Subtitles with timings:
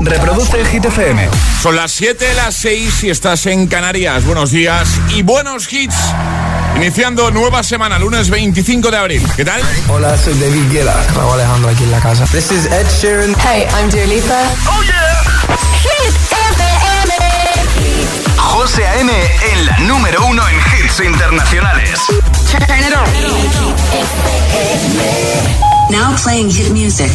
[0.00, 1.28] Reproduce Hit FM.
[1.62, 4.24] Son las 7, las 6 y estás en Canarias.
[4.24, 5.96] Buenos días y buenos hits.
[6.76, 9.22] Iniciando nueva semana, lunes 25 de abril.
[9.36, 9.62] ¿Qué tal?
[9.88, 10.94] Hola, soy David Guetta.
[11.14, 12.24] Raúl Alejandro aquí en la casa.
[12.26, 13.34] This is Ed Sheeran.
[13.40, 14.42] Hey, I'm Dua Lipa.
[14.66, 15.22] ¡Oh, yeah!
[15.82, 16.14] Hit
[16.50, 17.14] FM.
[18.36, 19.12] José A.M.
[19.52, 22.00] en la número uno en hits internacionales.
[22.50, 22.94] Turn it
[25.70, 25.73] on.
[25.90, 27.10] Now playing hit music.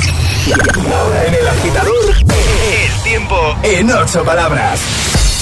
[0.53, 4.79] Ahora en el agitador, el tiempo en ocho palabras.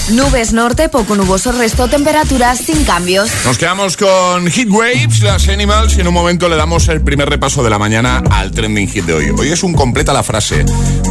[0.09, 3.29] Nubes norte, poco nuboso, resto temperaturas sin cambios.
[3.43, 7.29] Nos quedamos con Hit Waves, las Animals, y en un momento le damos el primer
[7.29, 9.29] repaso de la mañana al trending hit de hoy.
[9.37, 10.63] Hoy es un completa la frase.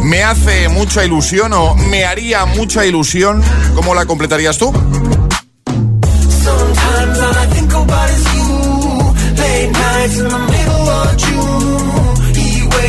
[0.03, 3.43] Me hace mucha ilusión o me haría mucha ilusión.
[3.75, 4.73] ¿Cómo la completarías tú?
[6.43, 9.13] Sometimes all I think about is you.
[9.37, 11.56] Late nights in the middle of June.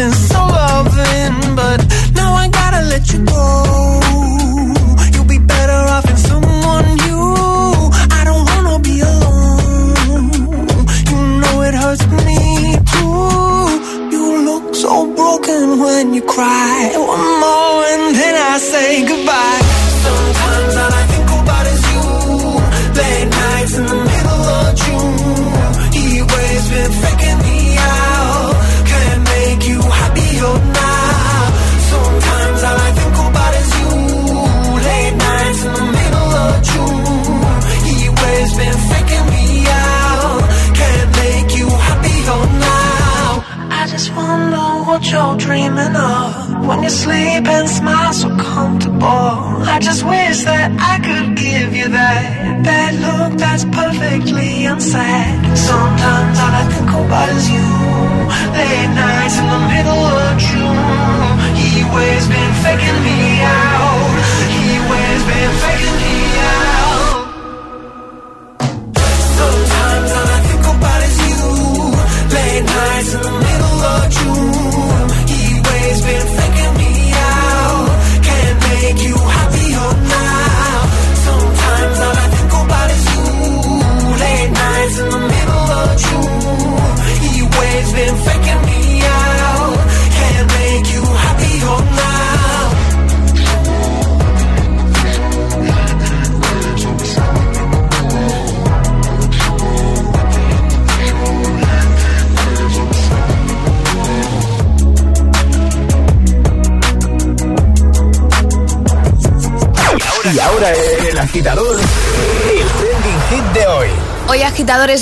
[0.00, 0.29] since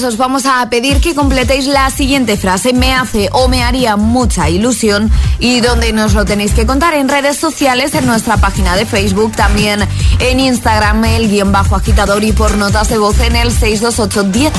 [0.03, 2.73] os vamos a pedir que completéis la siguiente frase.
[2.73, 5.11] Me hace o me haría mucha ilusión.
[5.39, 9.33] Y donde nos lo tenéis que contar en redes sociales, en nuestra página de Facebook,
[9.37, 9.87] también
[10.21, 14.53] en Instagram, el guion bajo agitador y por notas de voz en el 628 10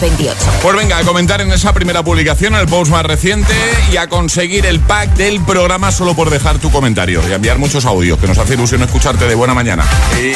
[0.00, 0.36] 28.
[0.62, 3.52] Pues venga, a comentar en esa primera publicación, el post más reciente,
[3.92, 7.84] y a conseguir el pack del programa solo por dejar tu comentario y enviar muchos
[7.84, 9.84] audios, que nos hace ilusión escucharte de buena mañana.
[10.20, 10.32] Y,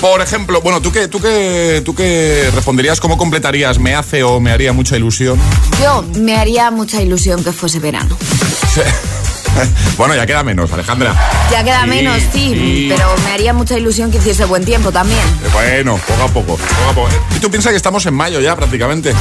[0.00, 3.00] por ejemplo, bueno, ¿tú qué, tú qué, tú qué responderías?
[3.00, 3.67] ¿Cómo completarías?
[3.76, 5.38] ¿Me hace o me haría mucha ilusión?
[5.82, 8.16] Yo me haría mucha ilusión que fuese verano.
[9.96, 11.14] bueno, ya queda menos, Alejandra.
[11.50, 12.86] Ya queda Sí, menos, sí, sí.
[12.94, 15.18] pero me haría mucha ilusión que hiciese buen tiempo también.
[15.20, 17.08] Eh, Bueno, poco a poco, poco a poco.
[17.36, 19.12] ¿Y tú piensas que estamos en mayo ya prácticamente?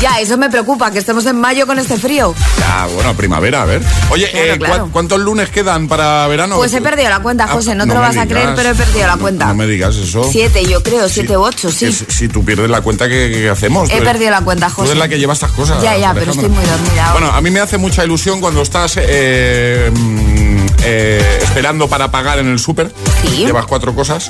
[0.00, 2.34] Ya, eso me preocupa, que estemos en mayo con este frío.
[2.58, 3.82] Ya, bueno, primavera, a ver.
[4.10, 4.84] Oye, Claro, eh, claro.
[4.86, 6.56] ¿cu- ¿cuántos lunes quedan para verano?
[6.56, 8.74] Pues he perdido la cuenta, Ah, José, no te lo vas a creer, pero he
[8.74, 9.46] perdido la cuenta.
[9.46, 10.24] No, me digas eso.
[10.30, 11.92] Siete, yo creo, siete u ocho, sí.
[11.92, 13.88] si, si tú pierdes la cuenta, ¿qué, qué hacemos?
[13.88, 14.88] He Tú eres- perdido la cuenta, Tú José.
[14.90, 15.82] eres la que lleva estas cosas.
[15.82, 17.12] Ya, ya, pero estoy muy dormida ahora.
[17.20, 22.38] Bueno, a mí me hace mucha ilusión cuando estás eh, mm, eh, esperando para pagar
[22.38, 22.92] en el súper.
[23.22, 23.44] Sí.
[23.46, 24.28] Llevas cuatro cosas.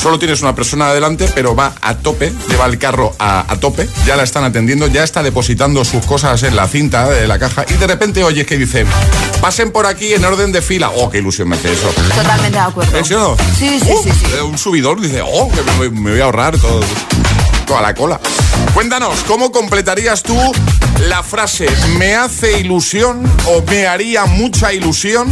[0.00, 3.88] Solo tienes una persona adelante, pero va a tope, lleva el carro a, a tope,
[4.06, 7.64] ya la están atendiendo, ya está depositando sus cosas en la cinta de la caja
[7.68, 8.86] y de repente oyes que dice,
[9.40, 10.90] pasen por aquí en orden de fila.
[10.94, 11.88] Oh, qué ilusión me hace eso.
[12.14, 12.98] Totalmente de acuerdo.
[13.04, 14.26] Sí, sí, Uh, sí, sí.
[14.36, 16.80] eh, Un subidor dice, oh, que me, voy- me voy a ahorrar todo,
[17.66, 18.20] toda la cola.
[18.74, 20.36] Cuéntanos, ¿cómo completarías tú
[21.06, 21.66] la frase
[21.98, 25.28] me hace ilusión o me haría mucha ilusión?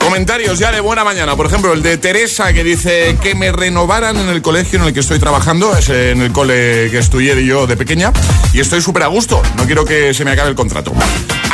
[0.00, 1.36] Comentarios ya de buena mañana.
[1.36, 4.92] Por ejemplo, el de Teresa que dice que me renovaran en el colegio en el
[4.92, 5.76] que estoy trabajando.
[5.76, 8.12] Es en el cole que estudié yo de pequeña.
[8.52, 9.40] Y estoy súper a gusto.
[9.56, 10.92] No quiero que se me acabe el contrato.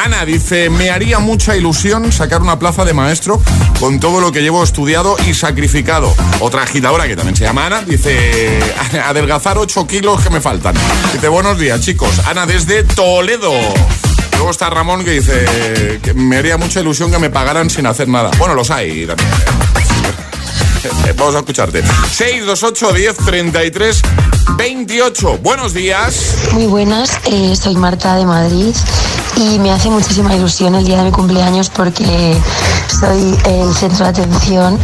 [0.02, 3.42] Ana dice, me haría mucha ilusión sacar una plaza de maestro
[3.80, 6.14] con todo lo que llevo estudiado y sacrificado.
[6.40, 8.60] Otra agitadora que también se llama Ana dice,
[9.04, 10.74] adelgazar 8 kilos que me faltan.
[11.12, 12.10] Dice, buenos días chicos.
[12.26, 13.52] Ana desde Toledo.
[14.36, 18.08] Luego está Ramón que dice que me haría mucha ilusión que me pagaran sin hacer
[18.08, 18.30] nada.
[18.38, 19.28] Bueno, los hay también.
[19.28, 21.12] ¿eh?
[21.16, 21.82] Vamos a escucharte.
[21.82, 24.02] 628 10 33
[24.56, 25.38] 28.
[25.38, 26.34] Buenos días.
[26.52, 28.74] Muy buenas, eh, soy Marta de Madrid
[29.36, 32.36] y me hace muchísima ilusión el día de mi cumpleaños porque
[32.88, 34.78] soy el centro de atención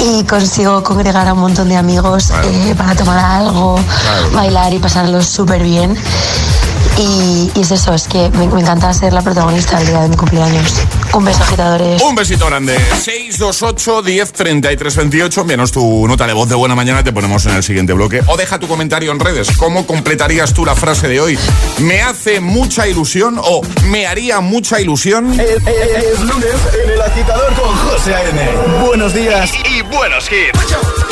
[0.00, 4.30] y consigo congregar a un montón de amigos eh, para tomar algo, Claro.
[4.32, 5.96] bailar y pasarlo súper bien.
[6.98, 10.08] Y, y es eso, es que me, me encanta ser la protagonista del día de
[10.08, 10.74] mi cumpleaños.
[11.12, 12.02] Un beso, agitadores.
[12.02, 12.76] Un besito grande.
[13.02, 15.40] 628 10 33 28.
[15.42, 17.02] Envíanos tu nota de voz de buena mañana.
[17.04, 18.22] Te ponemos en el siguiente bloque.
[18.26, 19.48] O deja tu comentario en redes.
[19.56, 21.38] ¿Cómo completarías tú la frase de hoy?
[21.78, 25.32] ¿Me hace mucha ilusión o me haría mucha ilusión?
[25.38, 26.54] Es, es- es lunes
[26.84, 28.40] en el agitador con José A.N.
[28.86, 31.05] Buenos días y, buenos hits.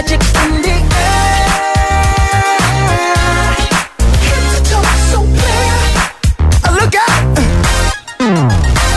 [0.00, 1.48] Magic in the air.
[4.24, 5.76] Head to toe, so clear.
[6.72, 7.22] Look out!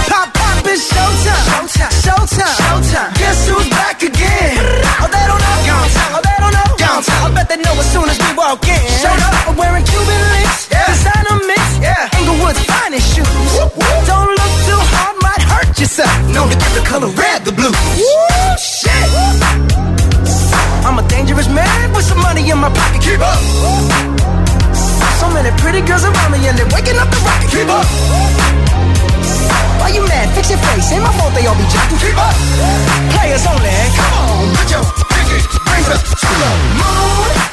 [0.07, 1.43] Pop, pop, it's showtime.
[1.51, 1.91] Showtime.
[2.07, 2.55] Showtime.
[2.55, 3.11] Showtime.
[3.19, 4.55] Guess who's back again?
[5.03, 5.59] Oh, they don't know.
[6.15, 6.71] Oh, they don't know.
[6.79, 8.79] I bet they know as soon as we walk in.
[9.03, 9.33] Showed up.
[9.47, 10.71] I'm wearing Cuban links.
[10.71, 10.87] Yeah.
[10.87, 11.63] Designer mix.
[11.83, 12.17] Yeah.
[12.19, 13.27] Inglewood's finest shoes.
[14.07, 16.15] Don't look too hard, might hurt yourself.
[16.31, 17.75] Known to give the color red the blues.
[17.99, 18.42] Woo,
[22.53, 23.01] in my pocket.
[23.01, 23.39] Keep up.
[25.19, 27.49] So many pretty girls around me and they're waking up the rocket.
[27.49, 27.85] Keep up.
[29.81, 30.29] Why you mad?
[30.35, 30.91] Fix your face.
[30.93, 31.97] Ain't my fault they all be jacking.
[31.97, 32.35] Keep up.
[33.17, 33.73] Players only.
[33.97, 35.39] Come on, put your pinky
[35.73, 37.52] rings up to the moon.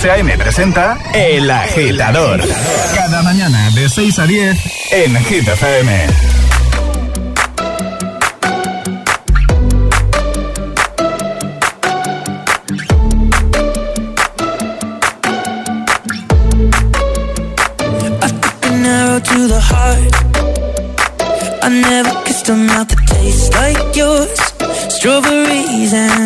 [0.00, 0.38] José A.M.
[0.38, 2.40] presenta El Agitador.
[2.94, 4.58] Cada mañana de 6 a 10
[4.92, 6.06] en Hit FM.
[19.20, 20.14] To the heart,
[21.62, 24.40] I never kissed a mouth that tastes like yours.
[24.88, 26.19] Strawberries and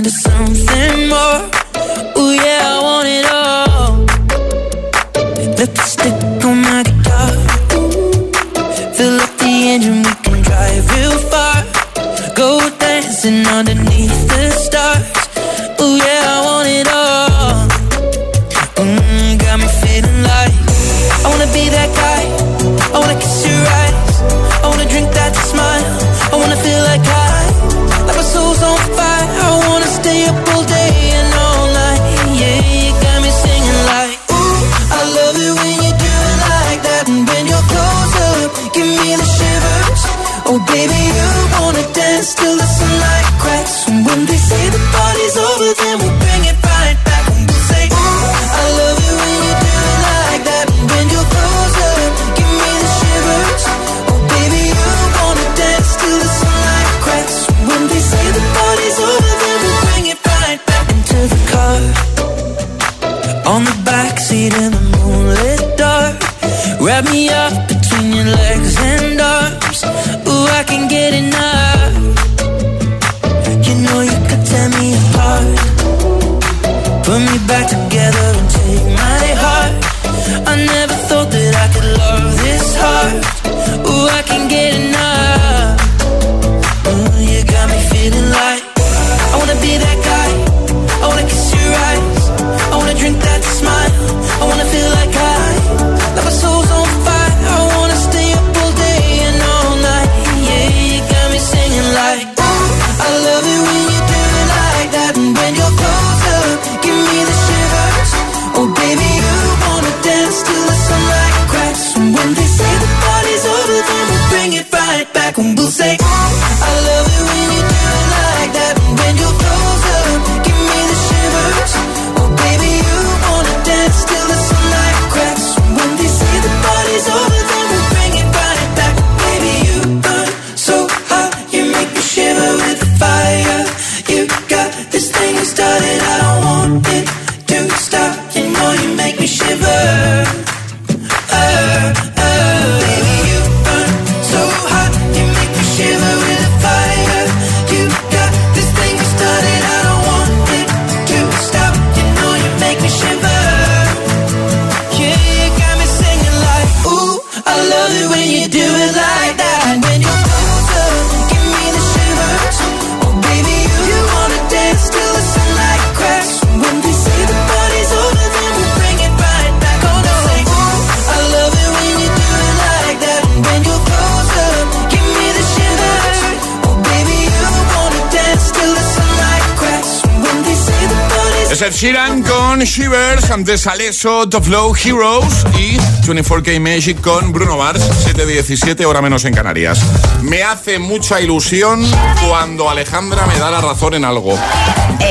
[183.35, 189.35] antes Alesso, Top Flow, Heroes y 24K Magic con Bruno Mars, 7.17 hora menos en
[189.35, 189.81] Canarias.
[190.23, 191.85] Me hace mucha ilusión
[192.29, 194.39] cuando Alejandra me da la razón en algo.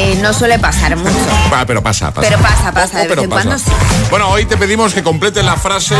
[0.05, 1.15] Eh, no suele pasar mucho.
[1.51, 2.27] Va, pero pasa, pasa.
[2.27, 3.71] Pero pasa, pasa, de pero vez en cuando sí.
[4.09, 5.95] Bueno, hoy te pedimos que completes la frase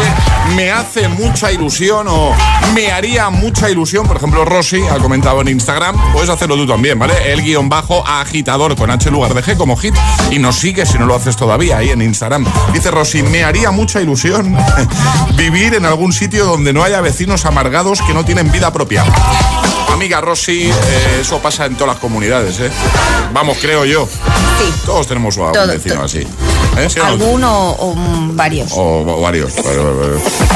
[0.57, 2.35] me hace mucha ilusión o
[2.73, 4.05] me haría mucha ilusión.
[4.05, 5.95] Por ejemplo, Rosy ha comentado en Instagram.
[6.11, 7.31] Puedes hacerlo tú también, ¿vale?
[7.31, 9.95] El guion bajo agitador con H lugar de G como hit.
[10.31, 12.45] Y nos sigue si no lo haces todavía ahí en Instagram.
[12.73, 14.57] Dice Rosy, me haría mucha ilusión
[15.37, 19.05] vivir en algún sitio donde no haya vecinos amargados que no tienen vida propia.
[19.93, 22.71] Amiga Rosy, eh, eso pasa en todas las comunidades, ¿eh?
[23.31, 24.07] Vamos, creo yo.
[24.07, 24.73] Sí.
[24.87, 26.25] Todos tenemos a un vecino así.
[26.77, 26.87] ¿Eh?
[27.03, 27.95] Alguno o
[28.33, 28.71] varios.
[28.73, 29.53] O, o varios.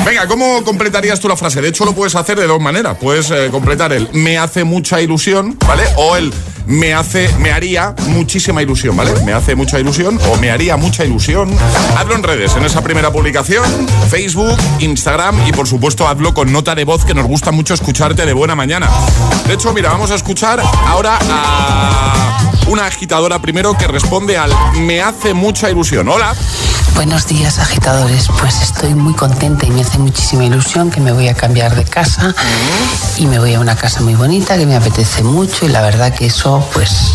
[0.05, 1.61] Venga, ¿cómo completarías tú la frase?
[1.61, 2.97] De hecho, lo puedes hacer de dos maneras.
[2.99, 5.83] Puedes eh, completar el me hace mucha ilusión, ¿vale?
[5.97, 6.33] O el
[6.67, 9.11] me hace, me haría muchísima ilusión, ¿vale?
[9.23, 11.55] Me hace mucha ilusión o me haría mucha ilusión.
[11.97, 13.63] Hazlo en redes, en esa primera publicación,
[14.09, 18.25] Facebook, Instagram y por supuesto hazlo con nota de voz que nos gusta mucho escucharte
[18.25, 18.89] de buena mañana.
[19.47, 25.01] De hecho, mira, vamos a escuchar ahora a una agitadora primero que responde al me
[25.01, 26.07] hace mucha ilusión.
[26.09, 26.35] Hola.
[26.95, 28.27] Buenos días, agitadores.
[28.39, 31.83] Pues estoy muy contenta y me hace muchísima ilusión que me voy a cambiar de
[31.83, 32.33] casa
[33.17, 36.13] y me voy a una casa muy bonita que me apetece mucho y la verdad
[36.13, 37.13] que eso, pues,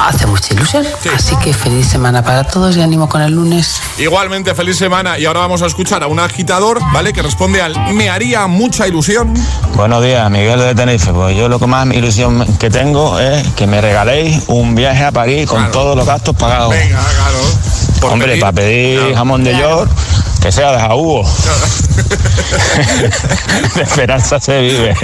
[0.00, 0.84] hace mucha ilusión.
[1.14, 3.80] Así que feliz semana para todos y ánimo con el lunes.
[3.98, 5.18] Igualmente, feliz semana.
[5.18, 7.12] Y ahora vamos a escuchar a un agitador, ¿vale?
[7.12, 9.34] Que responde al me haría mucha ilusión.
[9.74, 11.12] Buenos días, Miguel de Tenerife.
[11.12, 15.12] Pues yo lo que más ilusión que tengo es que me regaléis un viaje a
[15.12, 16.70] París con todos los gastos pagados.
[16.70, 17.38] Venga, claro.
[18.00, 19.90] Por Hombre, pedir- para pedir jamón de york,
[20.44, 21.24] que sea de jaúgo.
[23.74, 24.94] de esperanza se vive.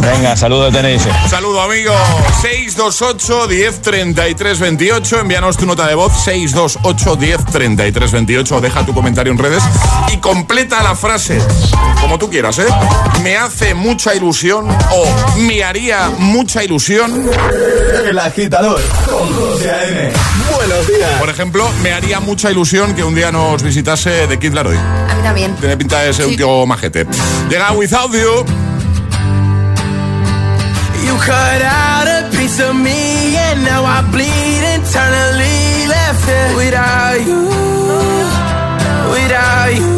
[0.00, 1.08] Venga, saludos de Tenerife.
[1.28, 1.94] Saludo, amigo.
[2.42, 5.20] 628 10 33 28.
[5.20, 6.12] Envíanos tu nota de voz.
[6.24, 8.60] 628 10 33 28.
[8.60, 9.62] Deja tu comentario en redes
[10.12, 11.40] y completa la frase
[12.00, 12.66] como tú quieras, ¿eh?
[13.22, 17.30] Me hace mucha ilusión o me haría mucha ilusión.
[18.04, 20.12] El agitador con José A.M.
[20.56, 21.20] Buenos días.
[21.20, 24.79] Por ejemplo, me haría mucha ilusión que un día nos visitase de Kid Laroi.
[25.10, 25.54] A mí también.
[25.56, 27.06] Tiene pinta de ser un tío majete.
[27.48, 28.44] Llega Without You.
[31.10, 35.88] You cut out a piece of me, and now I bleed internally.
[35.88, 37.48] Left here without you,
[39.10, 39.90] without you.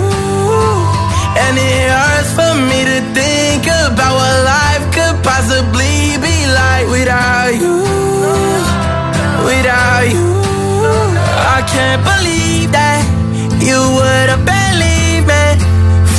[1.37, 7.53] And it hurts for me to think about what life could possibly be like without
[7.61, 7.83] you,
[9.45, 10.29] without you.
[11.57, 13.05] I can't believe that
[13.61, 14.62] you would have me.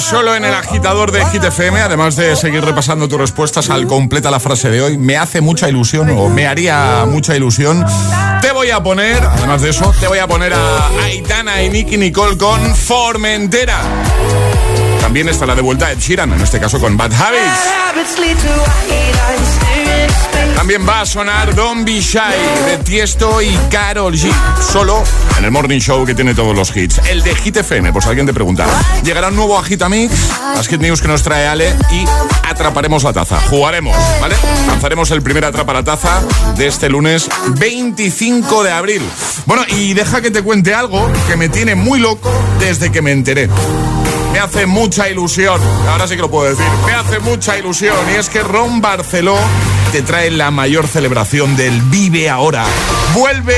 [0.00, 4.28] solo en el agitador de Hit FM, además de seguir repasando tus respuestas al completa
[4.28, 7.84] la frase de hoy, me hace mucha ilusión o me haría mucha ilusión.
[8.40, 11.96] Te voy a poner, además de eso, te voy a poner a Aitana y Nicky
[11.96, 13.78] Nicole con Formentera.
[15.00, 17.70] También estará de vuelta en este caso con Bad Habits.
[20.54, 22.00] También va a sonar Don't Be
[22.66, 24.30] de Tiesto y Carol G.
[24.60, 25.02] Solo
[25.38, 27.00] en el Morning Show que tiene todos los hits.
[27.08, 28.66] El de Hit FM, si alguien te pregunta.
[29.04, 30.12] Llegará un nuevo Agitamix,
[30.54, 32.04] las Hit News que nos trae Ale y
[32.48, 33.40] atraparemos la taza.
[33.48, 34.36] Jugaremos, ¿vale?
[34.66, 36.22] Lanzaremos el primer Atrapa la Taza
[36.56, 39.02] de este lunes 25 de abril.
[39.46, 43.12] Bueno, y deja que te cuente algo que me tiene muy loco desde que me
[43.12, 43.48] enteré.
[44.32, 48.18] Me hace mucha ilusión, ahora sí que lo puedo decir, me hace mucha ilusión y
[48.18, 49.36] es que Ron Barceló
[49.92, 52.64] te trae la mayor celebración del Vive Ahora.
[53.14, 53.56] Vuelve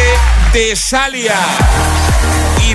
[0.52, 1.36] Tesalia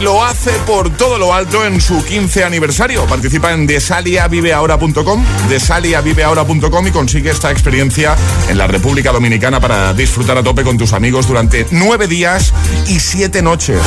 [0.02, 3.06] lo hace por todo lo alto en su 15 aniversario.
[3.06, 8.16] Participa en desaliaviveahora.com, desaliaviveahora.com y consigue esta experiencia
[8.48, 12.54] en la República Dominicana para disfrutar a tope con tus amigos durante nueve días
[12.88, 13.82] y siete noches.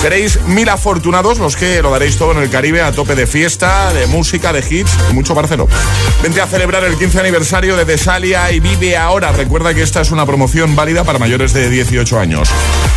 [0.00, 3.92] Seréis mil afortunados los que lo daréis todo en el Caribe a tope de fiesta,
[3.92, 5.68] de música, de hits y mucho Barceló.
[6.22, 9.32] Vente a celebrar el 15 aniversario de Desalia y vive ahora.
[9.32, 12.50] Recuerda que esta es una promoción válida para mayores de 18 años.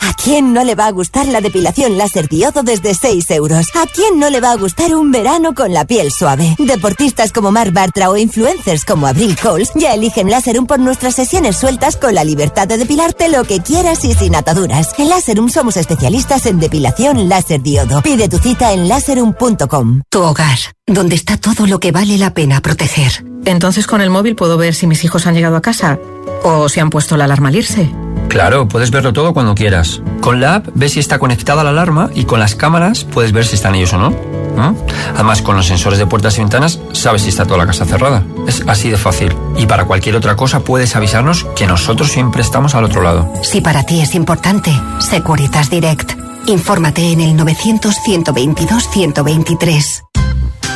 [0.00, 3.68] ¿A quién no le va a gustar la depilación láser diodo desde 6 euros?
[3.74, 6.56] ¿A quién no le va a gustar un verano con la piel suave?
[6.58, 11.56] Deportistas como Marc Bartra o influencers como Abril Coles ya eligen Láserum por nuestras sesiones
[11.56, 14.90] sueltas con la libertad de depilarte lo que quieras y sin ataduras.
[14.98, 18.02] En Láserum somos especialistas en depilación láser diodo.
[18.02, 20.02] Pide tu cita en láserum.com.
[20.08, 20.58] Tu hogar,
[20.94, 23.24] donde está todo lo que vale la pena proteger.
[23.44, 25.98] Entonces con el móvil puedo ver si mis hijos han llegado a casa
[26.42, 27.90] o si han puesto la alarma al irse.
[28.28, 30.02] Claro, puedes verlo todo cuando quieras.
[30.20, 33.46] Con la app ves si está conectada la alarma y con las cámaras puedes ver
[33.46, 34.10] si están ellos o no.
[34.10, 34.76] ¿Mm?
[35.14, 38.22] Además, con los sensores de puertas y ventanas sabes si está toda la casa cerrada.
[38.46, 39.34] Es así de fácil.
[39.56, 43.32] Y para cualquier otra cosa puedes avisarnos que nosotros siempre estamos al otro lado.
[43.42, 46.12] Si para ti es importante, Securitas Direct.
[46.46, 50.02] Infórmate en el 900-122-123.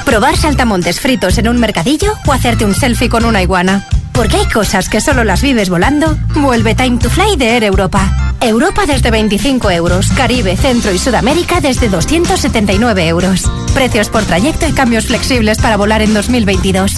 [0.05, 3.87] ¿Probar saltamontes fritos en un mercadillo o hacerte un selfie con una iguana?
[4.13, 6.17] Porque hay cosas que solo las vives volando.
[6.37, 8.37] Vuelve Time to Fly de Air Europa.
[8.41, 10.09] Europa desde 25 euros.
[10.17, 13.51] Caribe, Centro y Sudamérica desde 279 euros.
[13.75, 16.93] Precios por trayecto y cambios flexibles para volar en 2022.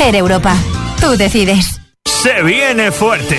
[0.00, 0.54] Air Europa.
[1.00, 1.80] Tú decides.
[2.04, 3.38] Se viene fuerte.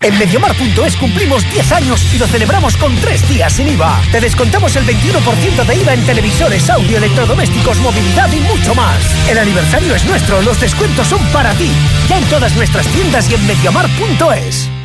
[0.00, 4.00] En Mediomar.es cumplimos 10 años y lo celebramos con 3 días sin IVA.
[4.12, 8.98] Te descontamos el 21% de IVA en televisores, audio, electrodomésticos, movilidad y mucho más.
[9.28, 11.70] El aniversario es nuestro, los descuentos son para ti.
[12.08, 14.75] Ya en todas nuestras tiendas y en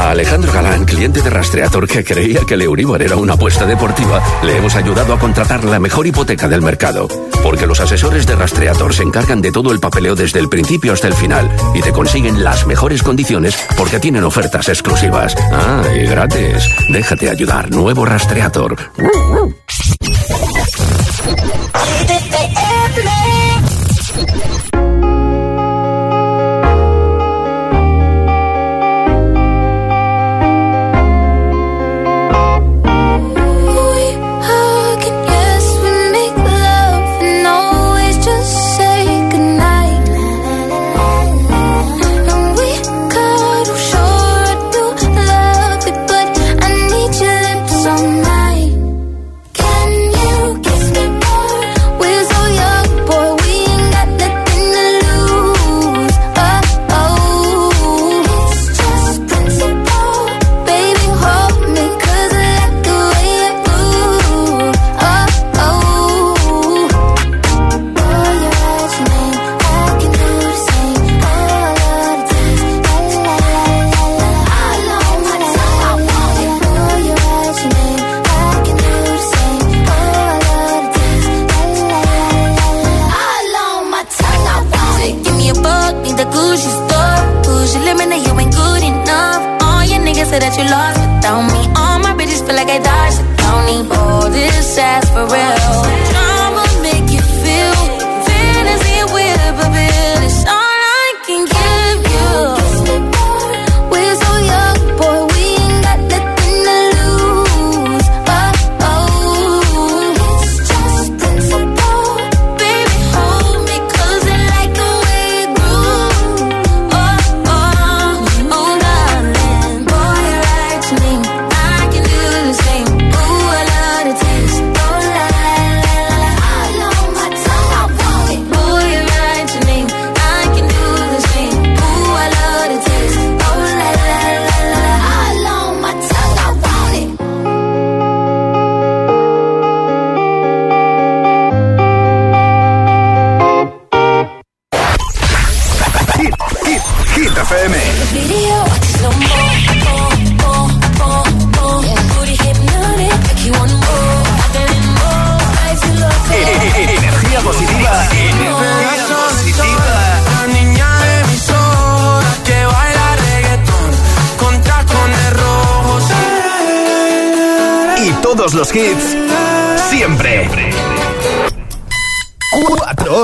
[0.00, 4.22] a Alejandro Galán, cliente de Rastreator que creía que el Euribor era una apuesta deportiva,
[4.42, 7.06] le hemos ayudado a contratar la mejor hipoteca del mercado.
[7.42, 11.06] Porque los asesores de Rastreator se encargan de todo el papeleo desde el principio hasta
[11.06, 15.36] el final y te consiguen las mejores condiciones porque tienen ofertas exclusivas.
[15.52, 16.64] Ah, y gratis.
[16.88, 17.70] Déjate ayudar.
[17.70, 18.76] Nuevo Rastreator.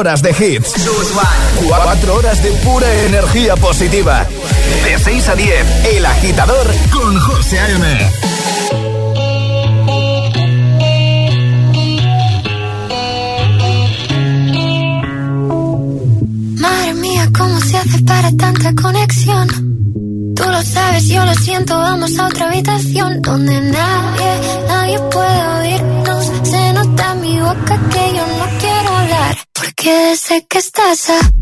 [0.07, 0.73] horas de hits.
[1.66, 4.25] 4 horas de pura energía positiva.
[4.85, 8.11] De 6 a 10, El Agitador con José A.M.
[16.61, 19.49] Madre mía, ¿cómo se hace para tanta conexión?
[20.37, 25.56] Tú lo sabes, yo lo siento, vamos a otra habitación donde nadie, nadie puede
[30.42, 31.36] que estás a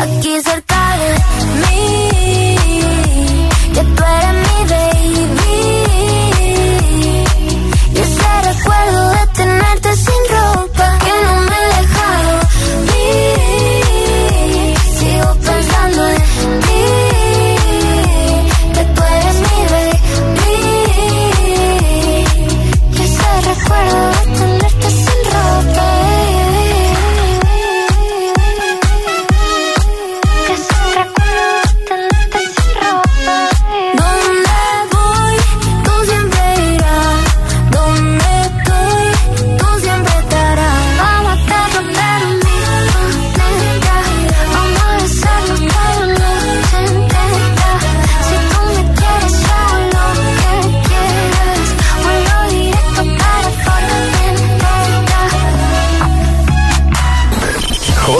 [0.00, 0.67] aquí cerca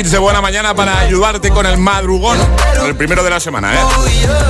[0.00, 2.38] hits de buena mañana para ayudarte con el madrugón.
[2.86, 3.78] El primero de la semana, ¿eh?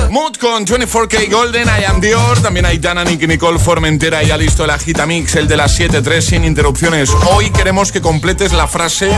[0.09, 2.41] Mood con 24K Golden, I am Dior.
[2.41, 4.23] También hay Dana, Nick Nicole, Formentera.
[4.23, 7.09] Ya listo el Agita Mix, el de las 7-3 sin interrupciones.
[7.33, 9.11] Hoy queremos que completes la frase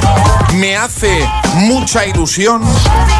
[0.56, 2.64] Me hace mucha ilusión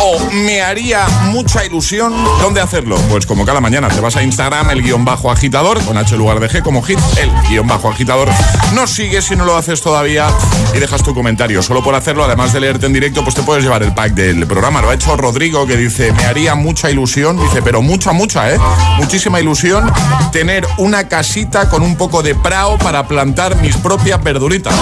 [0.02, 2.14] o me haría mucha ilusión.
[2.42, 2.98] ¿Dónde hacerlo?
[3.10, 6.40] Pues como cada mañana, te vas a Instagram, el guion bajo agitador, con H lugar
[6.40, 8.30] de G como hit, el guion bajo agitador.
[8.74, 10.28] No sigues si no lo haces todavía
[10.74, 11.62] y dejas tu comentario.
[11.62, 14.48] Solo por hacerlo, además de leerte en directo pues te puedes llevar el pack del
[14.48, 14.82] programa.
[14.82, 18.58] Lo ha hecho Rodrigo, que dice, me haría mucha ilusión, dice, pero mucha, mucha, ¿eh?
[18.98, 19.92] Muchísima ilusión
[20.32, 24.74] tener una casita con un poco de prao para plantar mis propias verduritas.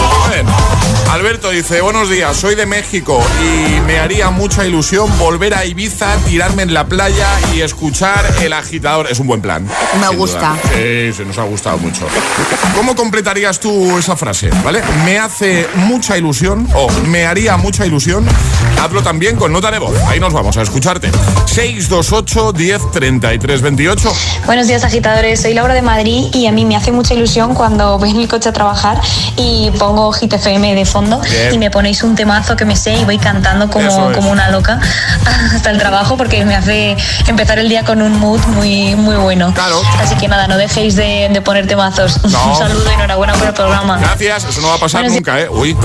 [1.09, 6.15] Alberto dice, buenos días, soy de México y me haría mucha ilusión volver a Ibiza,
[6.27, 9.07] tirarme en la playa y escuchar el agitador.
[9.09, 9.67] Es un buen plan.
[9.99, 10.55] Me gusta.
[10.73, 12.07] Sí, sí, nos ha gustado mucho.
[12.75, 14.49] ¿Cómo completarías tú esa frase?
[14.63, 14.81] ¿Vale?
[15.05, 18.27] Me hace mucha ilusión o me haría mucha ilusión canción,
[18.81, 19.95] hazlo también con nota de voz.
[20.07, 21.11] Ahí nos vamos a escucharte.
[21.45, 24.13] 628 10 33 28.
[24.45, 25.41] Buenos días, agitadores.
[25.41, 28.27] Soy Laura de Madrid y a mí me hace mucha ilusión cuando voy en el
[28.27, 28.99] coche a trabajar
[29.37, 33.17] y pongo GTFM de fondo y me ponéis un temazo que me sé y voy
[33.17, 34.79] cantando como, como una loca
[35.55, 36.97] hasta el trabajo porque me hace
[37.27, 39.53] empezar el día con un mood muy, muy bueno.
[39.53, 39.81] Claro.
[39.99, 42.17] Así que nada, no dejéis de, de poner temazos.
[42.23, 43.97] Un saludo y enhorabuena por el programa.
[43.99, 45.47] Gracias, eso no va a pasar nunca, ¿eh?
[45.49, 45.77] Uy.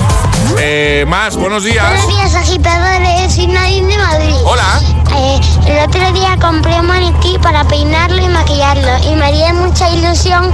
[0.59, 1.85] Eh, más, buenos días.
[1.87, 3.33] Buenos días agitadores.
[3.33, 4.35] Soy Nadine de Madrid.
[4.45, 4.81] Hola.
[5.15, 8.97] Eh, el otro día compré un maniquí para peinarlo y maquillarlo.
[9.09, 10.51] Y me haría mucha ilusión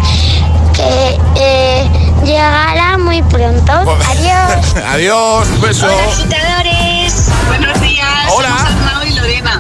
[0.74, 1.90] que eh,
[2.24, 3.72] llegara muy pronto.
[3.72, 4.76] Adiós.
[4.92, 5.88] Adiós, un beso.
[5.88, 7.30] agitadores.
[7.48, 8.08] Buenos días.
[8.36, 8.50] Hola.
[8.50, 9.60] Somos Arnau y Lorena.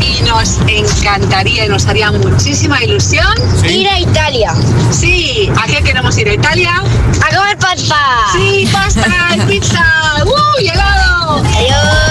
[0.00, 3.26] Y nos encantaría y nos haría muchísima ilusión
[3.60, 3.80] Sí.
[3.80, 4.52] ir a Italia.
[4.90, 6.82] Sí, ¿a qué queremos ir a Italia?
[7.26, 7.96] A comer pasta.
[8.32, 9.84] Sí, pasta y pizza.
[10.24, 11.42] ¡Uh, helado!
[11.44, 12.07] Adiós.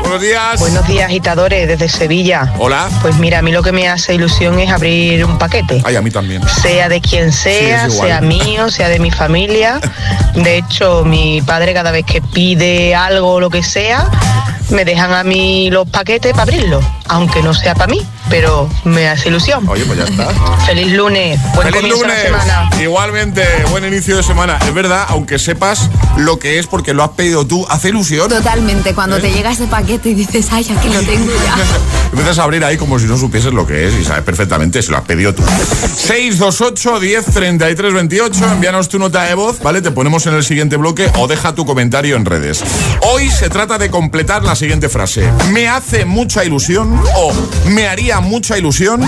[0.00, 0.60] Buenos días.
[0.60, 2.52] Buenos días, agitadores, desde Sevilla.
[2.58, 2.88] Hola.
[3.00, 5.80] Pues mira, a mí lo que me hace ilusión es abrir un paquete.
[5.84, 6.42] Ay, a mí también.
[6.46, 9.80] Sea de quien sea, Sí, sea mío, sea de mi familia.
[10.34, 14.06] De hecho, mi padre cada vez que pide algo o lo que sea,
[14.70, 16.84] me dejan a mí los paquetes para abrirlos.
[17.08, 18.00] Aunque no sea para mí,
[18.32, 19.68] pero me hace ilusión.
[19.68, 20.26] Oye, pues ya está.
[20.64, 22.32] Feliz lunes, buen Feliz comienzo de lunes.
[22.32, 22.70] la semana.
[22.82, 24.58] Igualmente, buen inicio de semana.
[24.66, 28.30] Es verdad, aunque sepas lo que es porque lo has pedido tú, hace ilusión.
[28.30, 29.20] Totalmente, cuando ¿Eh?
[29.20, 31.56] te llega ese paquete y dices, ay, aquí lo tengo ya.
[32.12, 34.90] Empiezas a abrir ahí como si no supieses lo que es y sabes perfectamente si
[34.90, 35.42] lo has pedido tú.
[35.42, 38.52] 628 10 33 28.
[38.52, 39.82] Envíanos tu nota de voz, ¿vale?
[39.82, 42.64] Te ponemos en el siguiente bloque o deja tu comentario en redes.
[43.02, 45.30] Hoy se trata de completar la siguiente frase.
[45.50, 47.32] Me hace mucha ilusión o
[47.66, 49.02] me haría mucha ilusión.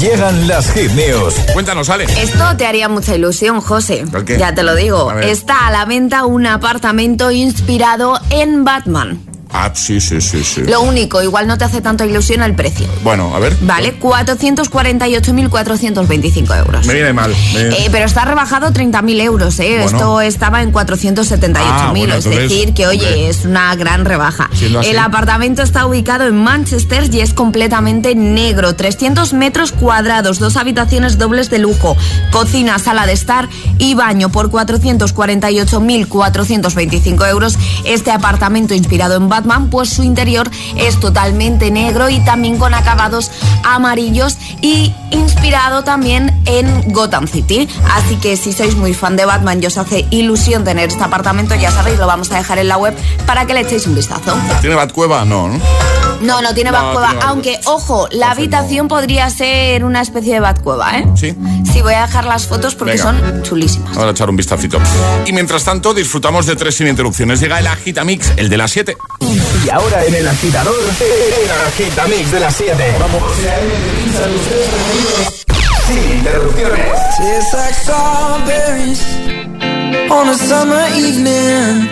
[0.00, 1.34] Llegan las hit news.
[1.52, 2.04] Cuéntanos, Ale.
[2.04, 4.04] Esto te haría mucha ilusión, José.
[4.12, 4.38] ¿El qué?
[4.38, 5.10] Ya te lo digo.
[5.10, 5.20] A.
[5.22, 9.27] Está a la venta un apartamento inspirado en Batman.
[9.50, 10.62] Ah, sí, sí, sí, sí.
[10.64, 12.86] Lo único, igual no te hace tanta ilusión el precio.
[13.02, 13.56] Bueno, a ver.
[13.62, 16.86] Vale, 448.425 euros.
[16.86, 17.34] Me viene mal.
[17.54, 19.78] me viene- Eh, pero está rebajado 30.000 euros, ¿eh?
[19.82, 19.98] Bueno.
[19.98, 24.50] Esto estaba en 478.000, Ah, bueno, es decir, que oye, es una gran rebaja.
[24.84, 31.18] El apartamento está ubicado en Manchester y es completamente negro, 300 metros cuadrados, dos habitaciones
[31.18, 31.96] dobles de lujo,
[32.30, 37.56] cocina, sala de estar y baño por 448.425 euros.
[37.84, 43.30] Este apartamento inspirado en Batman, pues su interior es totalmente negro y también con acabados
[43.64, 47.68] amarillos y inspirado también en Gotham City.
[47.94, 51.54] Así que si sois muy fan de Batman y os hace ilusión tener este apartamento,
[51.54, 54.36] ya sabéis, lo vamos a dejar en la web para que le echéis un vistazo.
[54.60, 55.24] ¿Tiene Batcueva?
[55.24, 55.60] No, ¿no?
[56.20, 60.40] No, no tiene No, Batcueva, tiene aunque, ojo, la habitación podría ser una especie de
[60.40, 61.06] Batcueva, ¿eh?
[61.14, 61.32] Sí.
[61.72, 63.04] Sí, voy a dejar las fotos porque Venga.
[63.04, 63.90] son chulísimas.
[63.90, 64.78] Vamos a echar un vistacito.
[65.26, 67.38] Y mientras tanto, disfrutamos de tres sin interrupciones.
[67.40, 68.96] Llega el Agitamix, el de las 7.
[69.64, 72.96] Y ahora en el agitador, el agitamix de las 7.
[72.98, 73.22] Vamos.
[75.86, 76.86] Sin interrupciones.
[77.18, 79.02] Tastes like strawberries
[80.10, 81.88] on a summer evening.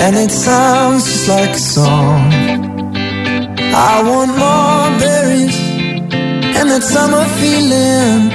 [0.00, 2.32] And it sounds just like a song.
[3.74, 5.58] I want more berries
[6.58, 8.30] and that summer feeling.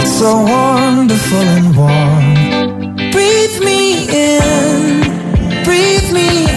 [0.00, 2.19] It's so wonderful and warm.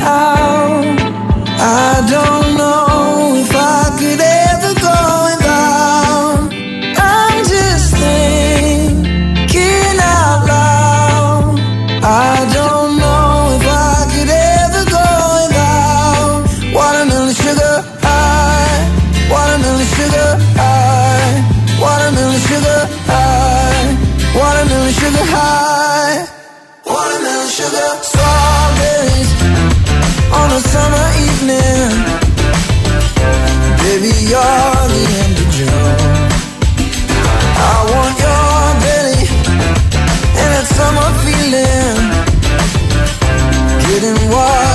[0.06, 2.93] I don't know
[30.74, 31.92] summer evening.
[33.84, 35.98] Baby, you're the end of June.
[37.72, 39.24] I want your belly
[40.42, 42.00] and that summer feeling.
[43.86, 44.73] Getting washed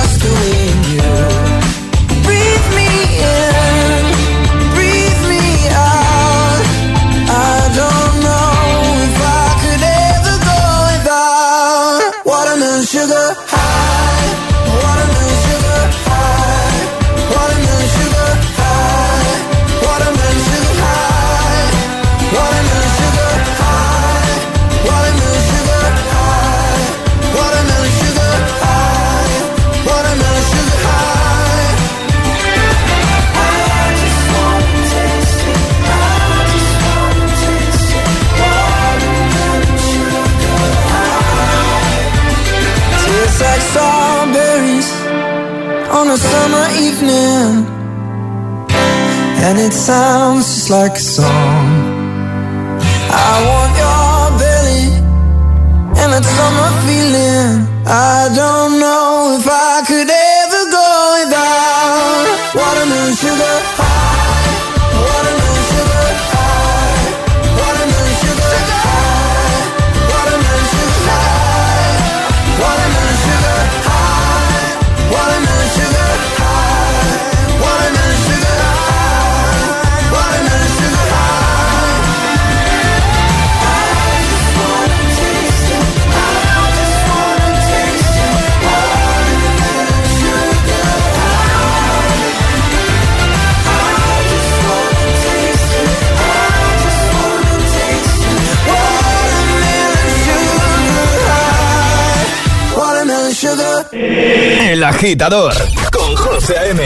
[49.41, 51.88] and it sounds just like a song.
[104.99, 105.53] Agitador
[105.93, 106.83] con José A.M.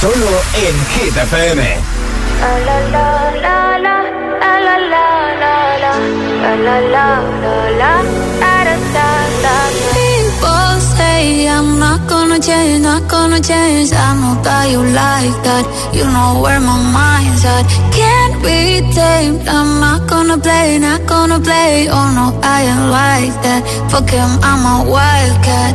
[0.00, 1.62] Solo en Hit FM.
[9.92, 13.92] People say I'm not gonna change, not gonna change.
[13.92, 15.64] I know that you like that.
[15.92, 17.66] You know where my mind's at.
[17.90, 19.48] Can't be tamed.
[19.48, 21.88] I'm not gonna play, not gonna play.
[21.90, 23.62] Oh no, I ain't like that.
[23.90, 25.74] Fuck him, I'm a wildcat.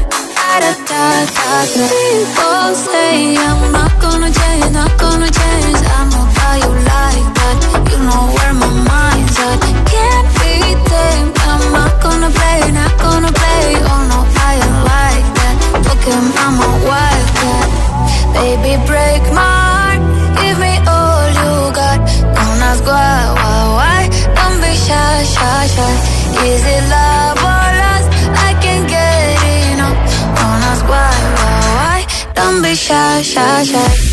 [0.61, 1.69] para estar atrás.
[2.75, 4.23] se llama con
[33.33, 34.10] 傻傻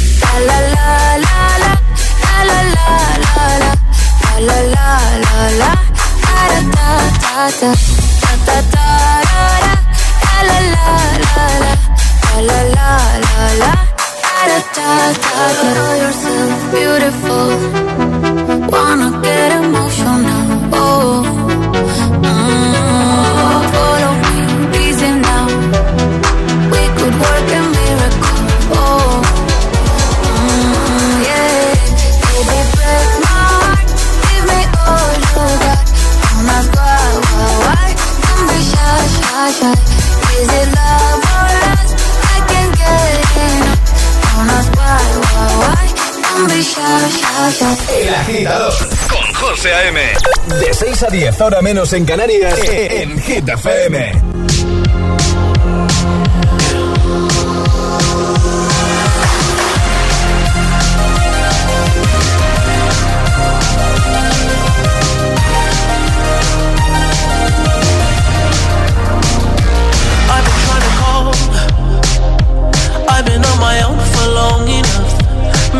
[51.03, 53.03] a 10, ahora menos en Canarias, eh, eh.
[53.03, 54.13] en Hit FM.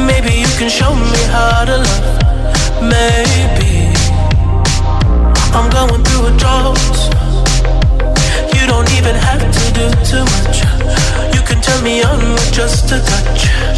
[0.07, 2.19] Maybe you can show me how to love.
[6.37, 7.09] draws.
[8.55, 10.63] You don't even have to do too much.
[11.35, 13.78] You can turn me on with just a touch.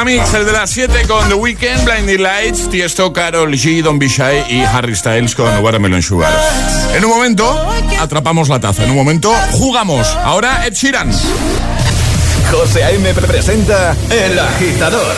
[0.00, 4.44] Agitamix, el de las 7 con The Weeknd, Blinding Lights, Tiesto, Carol G, Don Bishai
[4.48, 6.32] y Harry Styles con Watermelon Sugar.
[6.94, 7.68] En un momento
[8.00, 10.06] atrapamos la taza, en un momento jugamos.
[10.24, 11.12] Ahora Ed Sheeran.
[12.50, 13.12] José A.M.
[13.14, 15.16] presenta El Agitador.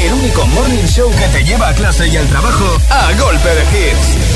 [0.00, 3.62] El único morning show que te lleva a clase y al trabajo a golpe de
[3.62, 4.35] hits.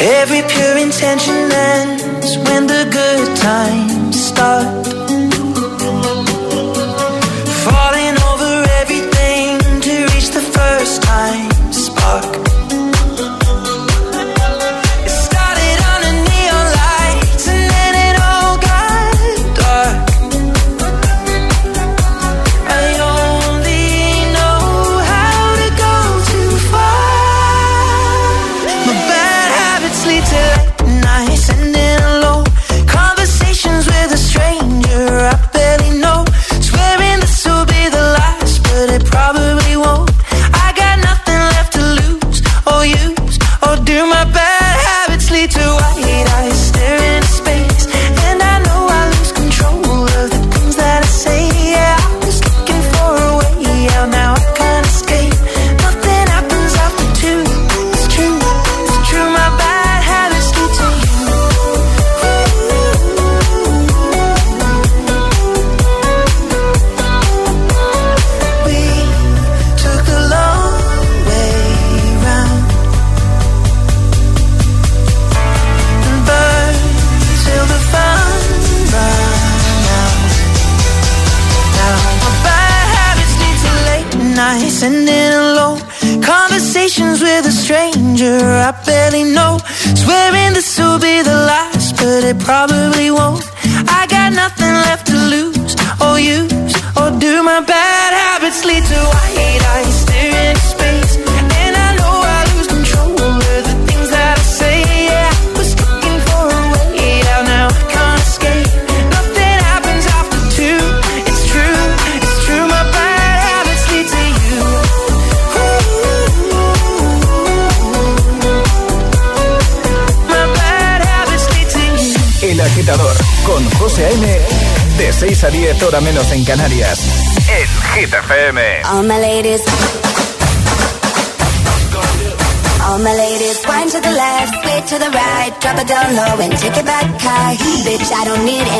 [0.00, 1.97] Every pure intention and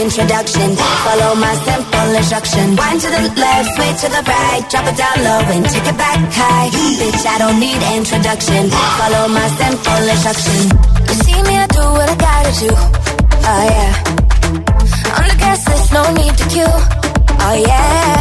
[0.03, 0.75] introduction.
[1.07, 2.75] Follow my simple instruction.
[2.75, 5.97] Wind to the left, sway to the right, drop it down low and take it
[5.97, 6.71] back high.
[6.99, 8.71] Bitch, I don't need introduction.
[8.99, 10.61] Follow my simple instruction.
[11.07, 12.71] You see me, I do what I gotta do.
[13.47, 14.28] Oh yeah.
[14.49, 16.77] On the gas list, no need to queue.
[17.45, 18.17] Oh yeah.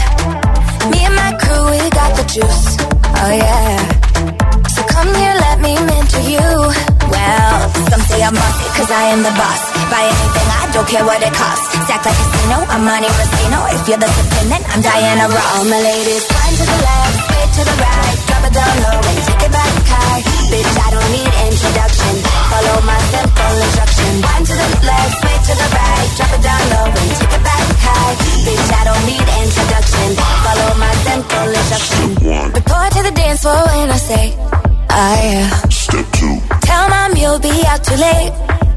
[0.92, 2.76] Me and my crew, we got the juice.
[3.16, 3.80] Oh yeah.
[4.76, 6.48] So come here, let me mentor you.
[7.08, 7.56] Well,
[7.88, 9.62] some say I'm bossy, cause I am the boss.
[9.88, 11.68] Buy anything, I don't care what it costs.
[11.88, 13.60] Stack like a casino, I'm Monte Rustino.
[13.72, 15.48] If you're the supreme, then I'm Diana Ross.
[15.56, 18.16] All my ladies, one to the left, to the right.
[18.30, 20.22] Drop it down low and take it back high.
[20.52, 22.14] Bitch, I don't need introduction.
[22.54, 24.12] Follow my simple instruction.
[24.22, 26.08] One to the left, straight to the right.
[26.18, 28.14] Drop it down low and take it back high.
[28.46, 30.08] Bitch, I don't need introduction.
[30.46, 32.06] Follow my simple instruction.
[32.54, 35.50] Report to the dance floor when I say, oh yeah.
[35.74, 36.36] Step two.
[36.62, 38.34] Tell mom you'll be out too late.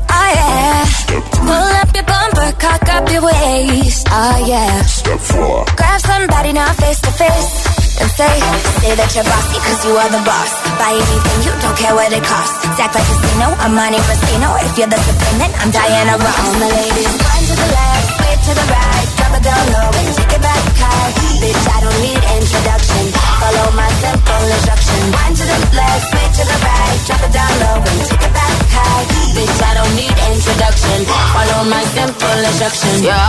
[0.09, 0.85] Oh yeah.
[1.05, 1.47] Step three.
[1.53, 4.07] Pull up your bumper, cock up your your waist.
[4.11, 4.83] Oh yeah.
[4.83, 5.65] Step four.
[5.77, 7.80] Grab somebody now face to face.
[8.01, 8.33] And say,
[8.81, 10.53] say that you're bossy cause you are the boss.
[10.81, 12.57] Buy anything, you don't care what it costs.
[12.81, 14.57] Act like casino, I'm money Racino.
[14.65, 16.41] If you're the supreme, then I'm Diana Ross.
[16.41, 19.07] All my ladies, one to the left, sway to the right.
[19.21, 21.13] Drop it down low and take it back high.
[21.45, 23.05] Bitch, I don't need introduction.
[23.37, 25.01] Follow my simple instruction.
[25.13, 26.99] One to the left, sway to the right.
[27.05, 29.05] Drop it down low and take it back high.
[29.37, 30.99] Bitch, I don't need introduction.
[31.37, 32.95] Follow my simple instruction.
[33.05, 33.21] Yo,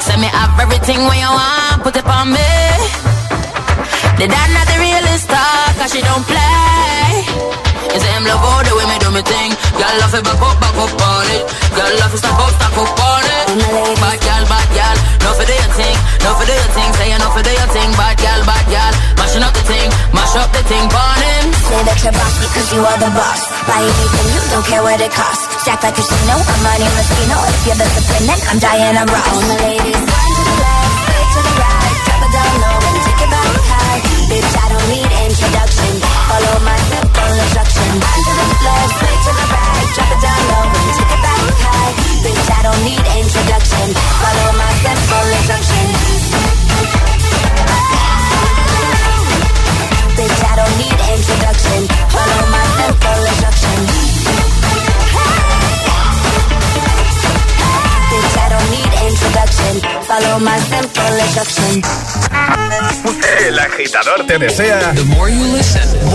[0.00, 3.07] send me up everything when you want, put it on me.
[4.18, 7.22] The dad not the realest star, cause she don't play.
[7.94, 9.54] Say him love all the way me do me thing.
[9.78, 11.42] Girl love it back up, back up on it.
[11.70, 13.46] Girl love it stop up, stop up on it.
[14.02, 15.96] Bad girl, bad girl, no for do your thing,
[16.26, 16.90] no for do your thing.
[16.98, 18.92] Say no for do your thing, bad girl, bad girl.
[19.22, 21.46] Mashing up the thing, mash up the thing, burn him.
[21.70, 23.42] Say that you're bossy cause you are the boss.
[23.70, 25.46] Buy anything, you don't care what it costs.
[25.62, 27.38] Stack like a casino, I'm money Moschino.
[27.54, 29.30] If you're the supreme, then I'm Diana Ross.
[29.30, 31.94] All my ladies, to the left, straight to the right.
[32.02, 32.77] Drop it down low
[34.28, 35.92] Bitch, I don't need introduction.
[36.28, 37.88] Follow my simple instruction.
[37.96, 39.88] One to the left, straight to the right.
[39.96, 41.92] Drop it down low and take it back high.
[42.20, 43.86] Bitch, I don't need introduction.
[43.96, 45.84] Follow my simple instruction.
[50.12, 51.80] Bitch, I don't need introduction.
[52.12, 54.37] Follow my simple instruction.
[58.70, 59.80] Need introduction.
[60.06, 61.82] Follow my simple instruction.
[63.46, 64.92] El agitador te desea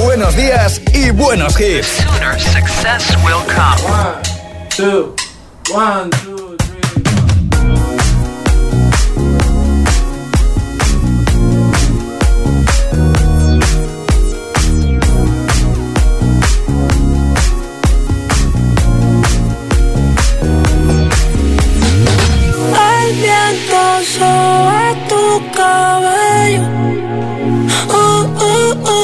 [0.03, 1.87] buenos días y buenos hits.
[1.87, 3.79] Sooner success will come.
[3.89, 4.21] One,
[4.69, 5.15] two,
[5.73, 6.32] one, two.
[24.13, 25.23] Sobre tu
[25.55, 26.63] cabello.
[27.89, 29.03] Oh, oh, oh.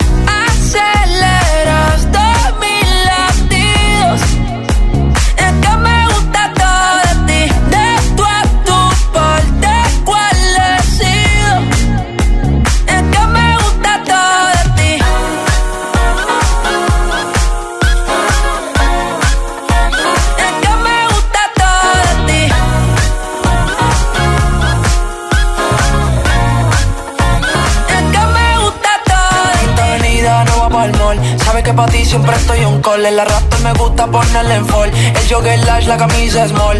[32.11, 33.05] Siempre estoy un call.
[33.05, 34.91] El arrastre me gusta ponerle en fall.
[34.93, 36.77] El jogger lash, la camisa small.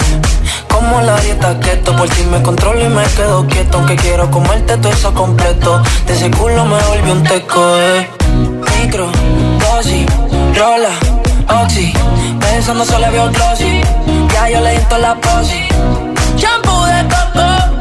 [0.67, 3.77] Como la dieta keto, por ti me controlo y me quedo quieto.
[3.77, 5.81] Aunque quiero comerte todo eso completo.
[6.05, 8.09] De ese culo me volvió un teco, eh.
[8.77, 9.09] Micro,
[9.59, 10.05] dosis,
[10.57, 10.93] rola,
[11.63, 11.93] oxi.
[12.41, 13.81] Pensando solo un glossy.
[14.33, 15.63] Ya yo le di la posi.
[16.35, 17.80] Shampoo de coco,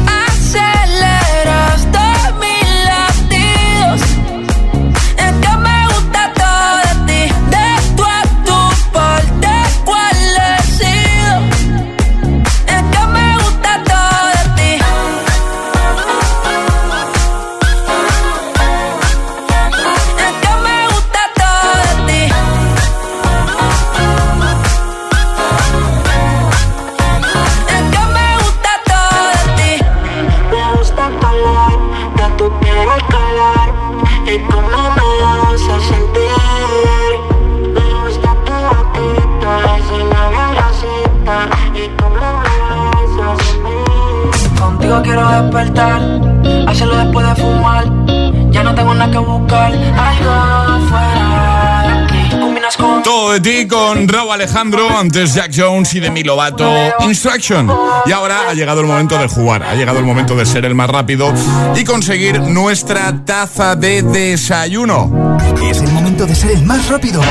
[54.41, 56.67] Alejandro, antes Jack Jones y Demi Lovato,
[57.01, 57.71] Instruction.
[58.07, 60.73] Y ahora ha llegado el momento de jugar, ha llegado el momento de ser el
[60.73, 61.31] más rápido
[61.75, 65.37] y conseguir nuestra taza de desayuno.
[65.69, 67.21] Es el momento de ser el más rápido.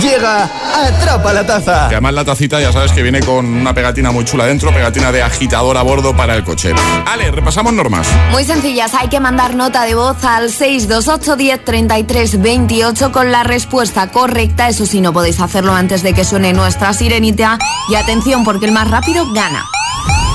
[0.00, 1.88] Llega, atrapa la taza.
[1.88, 5.12] Que además la tacita ya sabes que viene con una pegatina muy chula dentro, pegatina
[5.12, 6.72] de agitador a bordo para el coche.
[7.06, 8.06] Ale, repasamos normas.
[8.30, 13.44] Muy sencillas, hay que mandar nota de voz al 628 10 33 28 con la
[13.44, 14.68] respuesta correcta.
[14.68, 17.58] Eso sí, no podéis hacerlo antes de que suene nuestra sirenita.
[17.88, 19.64] Y atención, porque el más rápido gana.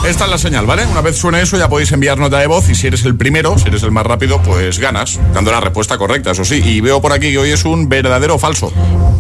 [0.06, 0.86] Esta es la señal, ¿vale?
[0.86, 3.58] Una vez suene eso ya podéis enviar nota de voz y si eres el primero,
[3.60, 6.62] si eres el más rápido, pues ganas, dando la respuesta correcta, eso sí.
[6.64, 8.72] Y veo por aquí que hoy es un verdadero o falso.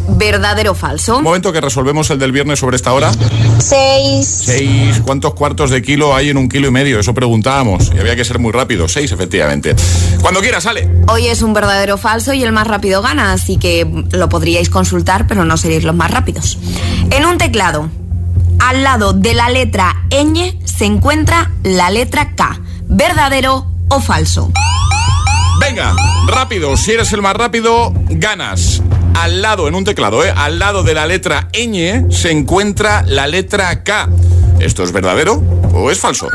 [0.07, 1.17] ¿Verdadero o falso?
[1.17, 3.11] Un momento que resolvemos el del viernes sobre esta hora.
[3.59, 4.43] Seis.
[4.45, 5.01] Seis.
[5.05, 6.99] ¿Cuántos cuartos de kilo hay en un kilo y medio?
[6.99, 7.91] Eso preguntábamos.
[7.93, 8.87] Y había que ser muy rápido.
[8.87, 9.75] Seis, efectivamente.
[10.21, 10.89] Cuando quieras, sale.
[11.07, 14.69] Hoy es un verdadero o falso y el más rápido gana, así que lo podríais
[14.69, 16.57] consultar, pero no seréis los más rápidos.
[17.11, 17.89] En un teclado,
[18.59, 22.59] al lado de la letra ñ se encuentra la letra K.
[22.83, 24.51] ¿Verdadero o falso?
[25.59, 25.93] Venga,
[26.27, 26.75] rápido.
[26.77, 28.81] Si eres el más rápido, ganas.
[29.15, 30.33] Al lado, en un teclado, ¿eh?
[30.35, 34.07] Al lado de la letra ñ se encuentra la letra K.
[34.59, 35.41] ¿Esto es verdadero
[35.73, 36.27] o es falso?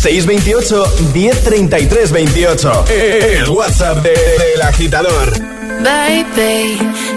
[0.00, 0.84] 628
[1.14, 2.84] 1033 28.
[2.88, 5.32] El WhatsApp de- del agitador.
[5.82, 6.78] Baby,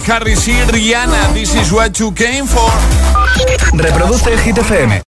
[0.00, 1.32] Calvin Harris y Rihanna.
[1.32, 2.70] This is what you came for.
[3.72, 5.02] Reproduce el Hit FM.